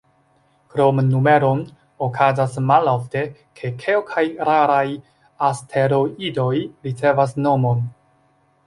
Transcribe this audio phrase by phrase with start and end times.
[0.75, 1.61] Krom numeron,
[2.05, 3.23] okazas malofte,
[3.61, 4.85] ke kelkaj raraj
[5.51, 6.53] asteroidoj
[6.89, 7.89] ricevas nomon.